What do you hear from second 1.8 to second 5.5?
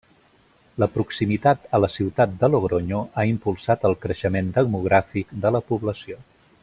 la ciutat de Logronyo ha impulsat el creixement demogràfic